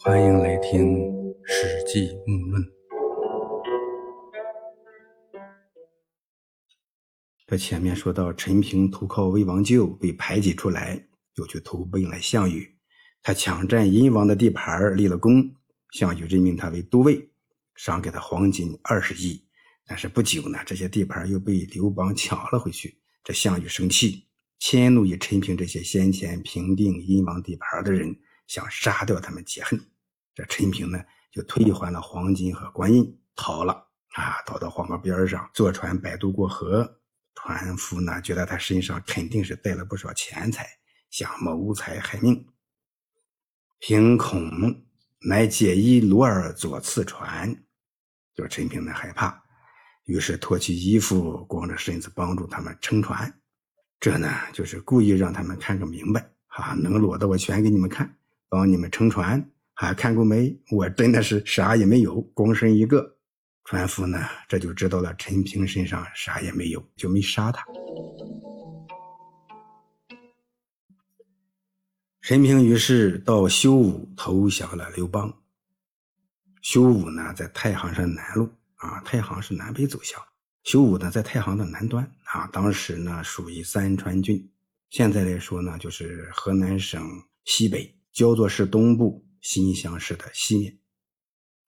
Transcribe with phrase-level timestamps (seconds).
[0.00, 0.80] 欢迎来听
[1.44, 2.62] 《史记·木论》。
[7.48, 12.76] 这前面说到，陈平投靠魏王舅，被排挤出来，又去投奔了项羽。
[13.24, 15.52] 他抢占殷王的地盘，立了功。
[15.90, 17.28] 项羽任命他为都尉，
[17.74, 19.44] 赏给他黄金二十亿。
[19.84, 23.00] 但是不久呢，这些地盘又被刘邦抢了回去。
[23.24, 24.28] 这项羽生气，
[24.60, 28.16] 迁怒于陈平这些先前平定殷王地盘的人，
[28.48, 29.80] 想杀掉他们解恨。
[30.34, 33.72] 这陈平呢，就退还了黄金和官印，逃了
[34.14, 36.96] 啊，逃到黄河边上，坐船摆渡过河。
[37.36, 40.66] 船夫呢，觉得他身上肯定是带了不少钱财，
[41.10, 42.44] 想谋财害命。
[43.78, 44.84] 平恐
[45.20, 47.64] 乃解衣罗儿左次船，
[48.34, 49.40] 就陈平呢害怕，
[50.06, 53.32] 于是脱去衣服，光着身子帮助他们撑船。
[54.00, 58.17] 这呢，就是故意让他们看个明白啊，能裸的我全给你们看，
[58.48, 59.50] 帮你们撑船。
[59.74, 60.58] 啊，看过没？
[60.72, 63.16] 我真的是啥也没有，光身一个。
[63.64, 67.64] 船夫呢，这就知道了陈平身上啥也没有，就没杀他。
[72.22, 75.32] 陈平于是到修武投降了刘邦。
[76.62, 80.20] 修武呢，在太行山南路啊，太行是南北走向。
[80.64, 84.50] 修武呢，在太行的南端啊，当时呢属于三川郡，
[84.90, 87.06] 现在来说呢，就是河南省
[87.44, 90.76] 西北焦作市东部新乡市的西面。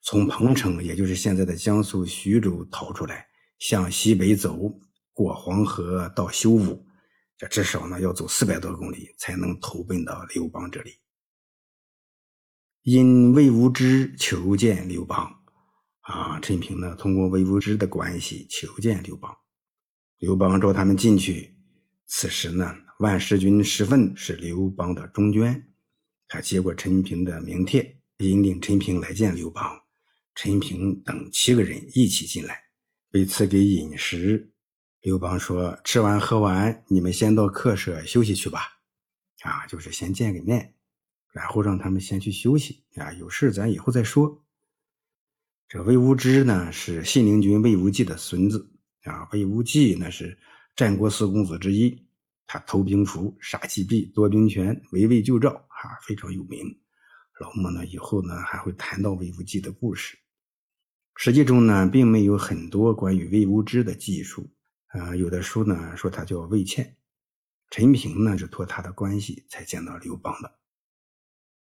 [0.00, 3.24] 从彭城，也就是现在的江苏徐州逃出来，
[3.60, 4.58] 向西北走，
[5.12, 6.84] 过黄河到修武，
[7.38, 10.90] 这至少呢要走四百多公里，才能投奔到刘邦这里。
[12.82, 15.32] 因魏无知求见刘邦，
[16.00, 19.32] 啊，陈平呢通过魏无知的关系求见刘邦，
[20.18, 21.56] 刘邦召他们进去。
[22.08, 25.69] 此时呢，万世军石奋是刘邦的中捐，
[26.32, 29.68] 他接过陈平的名帖，引领陈平来见刘邦。
[30.36, 32.56] 陈平等七个人一起进来，
[33.10, 34.52] 被赐给饮食。
[35.00, 38.60] 刘邦说：“吃完喝完，你们先到客舍休息去吧。”
[39.42, 40.72] 啊，就是先见个面，
[41.32, 42.84] 然后让他们先去休息。
[42.94, 44.44] 啊，有事咱以后再说。
[45.68, 48.70] 这魏无知呢，是信陵君魏无忌的孙子。
[49.02, 50.38] 啊，魏无忌那是
[50.76, 52.06] 战国四公子之一，
[52.46, 56.80] 他投兵符、杀季毕、夺兵权、围魏救赵，啊，非常有名。
[57.40, 60.18] 老莫呢，以后呢还会谈到魏无忌的故事。
[61.16, 64.50] 实际中呢，并没有很多关于魏无知的记述。
[64.88, 66.96] 啊，有的书呢说他叫魏倩，
[67.70, 70.58] 陈平呢是托他的关系才见到刘邦的。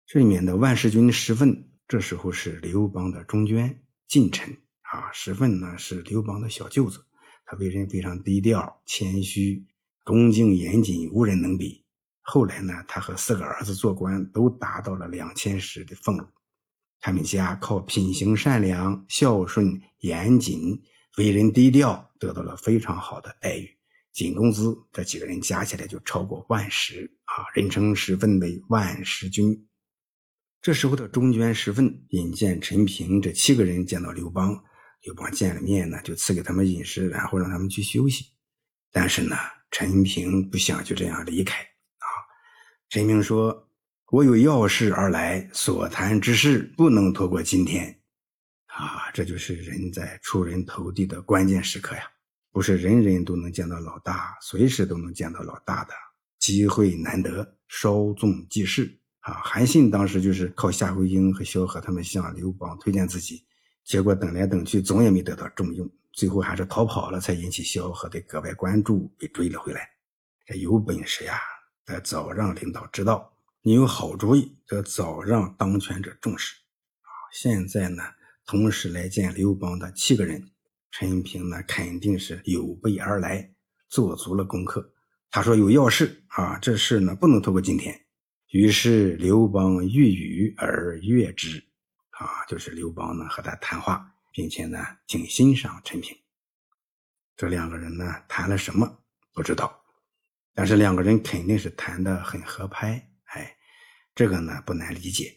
[0.07, 5.11] 这里面的万世军石奋，这时候是刘邦的中捐近臣啊。
[5.13, 7.07] 石奋呢是刘邦的小舅子，
[7.47, 9.65] 他为人非常低调、谦虚、
[10.05, 11.82] 恭敬严谨，无人能比。
[12.33, 16.27] 后来呢，他和四个儿子做官，都达到了两千石的俸禄。
[16.99, 20.83] 他们家靠品行善良、孝顺、严谨、
[21.19, 23.69] 为人低调，得到了非常好的待遇。
[24.15, 27.45] 仅工资，这几个人加起来就超过万石啊！
[27.55, 29.69] 人称石奋为万石君。
[30.63, 34.59] 这时候的中捐石分引荐陈平这七个人见到刘邦，
[35.03, 38.25] 刘邦见了面呢，就赐给他们饮食，然后让他们去休息。
[38.91, 39.37] 但是呢，
[39.71, 41.63] 陈平不想就这样离开
[42.93, 43.67] 陈平说。
[44.11, 47.99] 我有要事而来，所谈之事不能拖过今天，
[48.67, 52.03] 啊，这就是人在出人头地的关键时刻呀！
[52.51, 55.95] 不是人人都能见到老大，随时都能见到老大的
[56.39, 59.41] 机会难得，稍纵即逝啊！
[59.43, 63.43] 韩信当时就是靠夏侯婴和萧何他们向刘邦推荐自己，
[63.83, 69.89] 结果等来等去，总也没得到重用，最后还是逃跑了，才引起萧何的格外关注，被追了回来。
[70.45, 71.41] 这有本事呀，
[71.85, 73.33] 得早让领导知道。
[73.63, 76.57] 你有好主意，得早让当权者重视。
[77.03, 78.03] 啊，现在呢，
[78.45, 80.51] 同时来见刘邦的七个人，
[80.91, 83.55] 陈平呢肯定是有备而来，
[83.89, 84.93] 做足了功课。
[85.31, 87.99] 他说有要事啊，这事呢不能拖过今天。
[88.49, 91.65] 于是刘邦欲语而悦之，
[92.11, 96.15] 啊，就是刘邦呢和他谈话，并且呢挺欣赏陈平。
[97.37, 98.99] 这两个人呢谈了什么
[99.33, 99.82] 不知道，
[100.55, 103.09] 但是两个人肯定是谈的很合拍。
[103.25, 103.57] 哎，
[104.15, 105.35] 这个呢不难理解，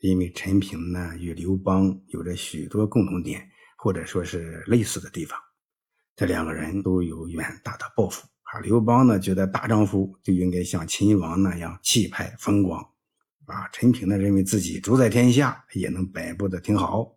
[0.00, 5.38] 因为陈平呢与刘邦有着许多共同点，或者说是类似的地方。
[6.16, 8.60] 这两个人都有远大的抱负啊。
[8.60, 12.80] 刘邦呢觉得大丈夫就应该像秦王那样气派风光，
[13.44, 17.16] 啊，陈平呢认为自己主宰天下也能摆布的挺好。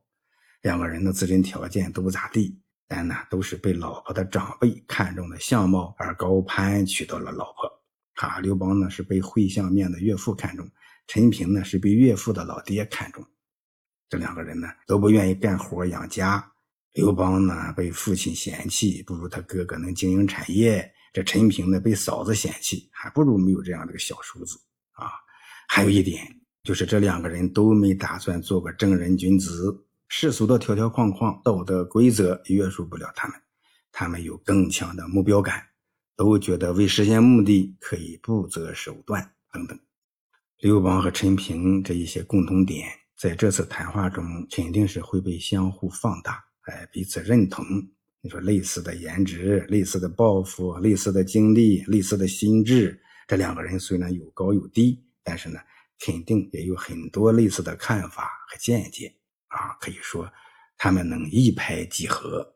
[0.62, 2.62] 两个人的自身条件都不咋地，
[2.94, 7.72] 但呢都是被老婆的长辈看中的相貌而高攀，娶到了老婆。
[8.16, 10.70] 啊，刘邦呢是被会相面的岳父看中，
[11.08, 13.26] 陈平呢是被岳父的老爹看中，
[14.10, 16.52] 这两个人呢都不愿意干活养家。
[16.92, 20.84] 刘邦呢被父亲嫌弃，不如他哥哥能经营产业；
[21.14, 24.60] 这陈平呢被嫂子嫌弃，还不如没有这样的个小叔子
[24.92, 25.08] 啊。
[25.70, 26.28] 还有一点
[26.64, 29.74] 就是，这两个人都没打算做个正人君子，
[30.14, 33.38] 世俗的条条框框、道德规则约束不了他们，
[33.94, 35.64] 他们有更强的目标感，
[36.18, 39.80] 都觉得为实现目的可以不择手段等等。
[40.60, 46.44] 刘邦和陈平这一些共同点，在这次谈话中肯定是会被相互放大。
[46.64, 47.66] 哎，彼此认同。
[48.20, 55.58] 你说类似的颜值、类似的抱负、类似的经历、类似的心智，这两个人虽然有高有低，但是呢，
[56.06, 59.16] 肯定也有很多类似的看法和见解
[59.52, 59.78] 啊。
[59.80, 60.32] 可以说，
[60.78, 62.56] 他们能一拍即合。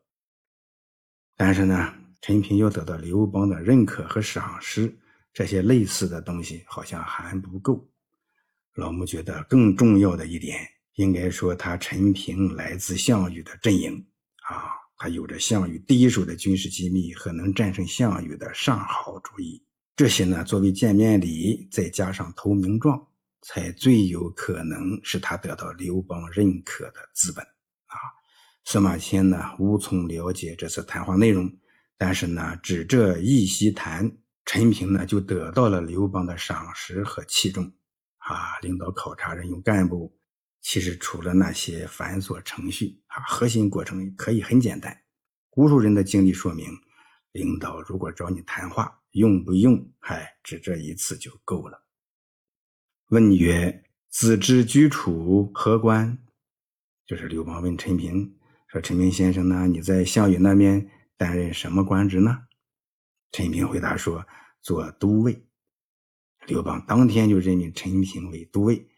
[1.36, 4.98] 但是呢，陈平要得到刘邦的认可和赏识，
[5.32, 7.88] 这些类似的东西好像还不够。
[8.74, 10.66] 老穆觉得更重要的一点。
[10.96, 14.06] 应该说，他陈平来自项羽的阵营
[14.48, 19.62] 啊，他有着项羽第一手的军事机密和能战胜项羽的上好主意。
[19.94, 23.06] 这些呢，作为见面礼，再加上投名状，
[23.42, 27.96] 才最有可能使他得到刘邦认可的资本啊。
[28.64, 31.50] 司马迁呢，无从了解这次谈话内容，
[31.96, 37.72] 但是呢，只这一席谈，陈平呢就得到了刘邦的赏识和器重
[38.18, 38.58] 啊。
[38.62, 40.18] 领导考察任用干部。
[40.60, 45.00] 其实除了那些繁琐程序啊，核心过程可以很简单。
[45.52, 46.66] 无数人的经历说明，
[47.30, 51.85] 领导如果找你谈话，用不用，哎，只这一次就够了。
[53.08, 56.18] 问曰：“子之居处何官？”
[57.06, 58.36] 就是刘邦问陈平
[58.66, 59.68] 说：“陈平先生呢？
[59.68, 62.46] 你在项羽那边担任什么官职呢？”
[63.30, 64.26] 陈平回答说
[64.60, 65.46] ：“做都尉。”
[66.46, 68.88] 刘邦当天就任命陈平为都尉。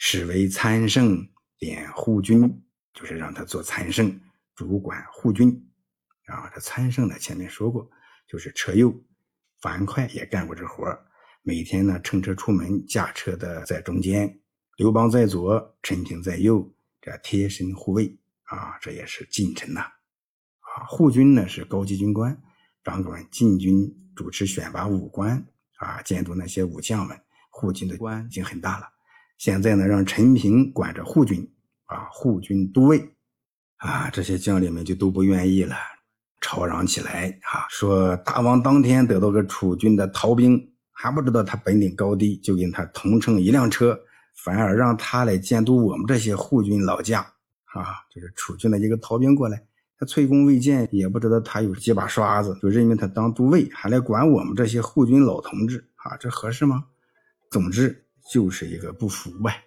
[0.00, 1.28] 使为参圣，
[1.58, 2.62] 点护军，
[2.94, 4.20] 就是让他做参圣，
[4.54, 5.68] 主管护军。
[6.26, 7.90] 啊，这参圣呢，前面说过，
[8.28, 8.94] 就是车右，
[9.60, 11.04] 樊哙也干过这活儿
[11.48, 14.38] 每天呢，乘车出门，驾车的在中间，
[14.76, 18.14] 刘邦在左，陈平在右，这贴身护卫。
[18.42, 19.80] 啊，这也是近臣呐。
[19.80, 22.38] 啊，护军呢是高级军官，
[22.84, 25.42] 掌管禁军，主持选拔武官，
[25.78, 27.18] 啊，监督那些武将们。
[27.48, 28.86] 护军的官已经很大了。
[29.38, 31.50] 现在呢，让陈平管着护军，
[31.86, 33.14] 啊，护军都尉，
[33.78, 35.74] 啊，这些将领们就都不愿意了，
[36.42, 43.96] 吵嚷起来，啊，说大王当天得到个楚军的逃兵，还不知道他本领高低，就跟他同乘一辆车，
[44.34, 49.62] 反而让他来监督我们这些护军老将，啊，就是楚军的一个逃兵过来，
[49.96, 56.84] 他崔功未见，也不知道他有几把刷子，就任命他当都尉，还来管我们这些护军老同志，啊，这合适吗？
[57.50, 58.04] 总之。
[58.30, 59.64] 就是一个不服呗。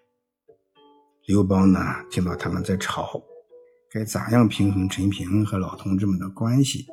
[1.26, 1.80] 刘邦呢，
[2.12, 3.20] 听到他们在吵，
[3.90, 6.86] 该咋样平衡陈平和老同志们的关系？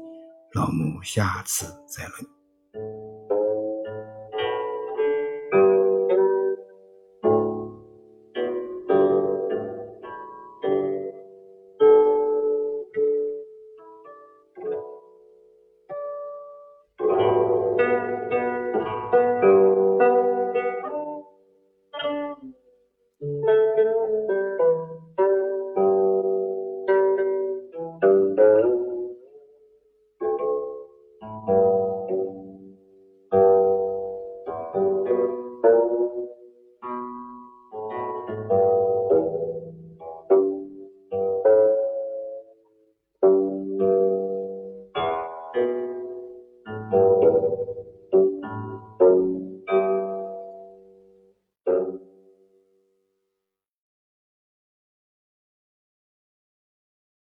[0.54, 2.37] 老母下次再论。